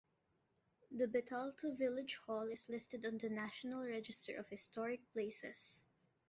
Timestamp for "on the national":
3.05-3.83